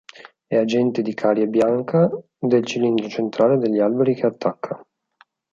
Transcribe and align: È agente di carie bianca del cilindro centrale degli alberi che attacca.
È 0.47 0.55
agente 0.57 1.03
di 1.03 1.13
carie 1.13 1.45
bianca 1.45 2.09
del 2.39 2.65
cilindro 2.65 3.07
centrale 3.07 3.59
degli 3.59 3.77
alberi 3.77 4.15
che 4.15 4.25
attacca. 4.25 4.83